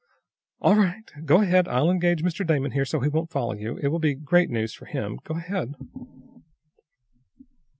[0.61, 1.03] "All right.
[1.25, 1.67] Go ahead.
[1.67, 2.43] I'll engage Mr.
[2.43, 3.77] Damon here so he won't follow you.
[3.83, 5.19] It will be great news for him.
[5.23, 5.75] Go ahead."